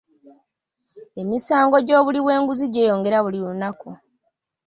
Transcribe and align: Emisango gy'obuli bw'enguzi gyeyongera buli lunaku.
Emisango 1.21 1.77
gy'obuli 1.87 2.19
bw'enguzi 2.25 2.65
gyeyongera 2.73 3.17
buli 3.25 3.37
lunaku. 3.43 3.89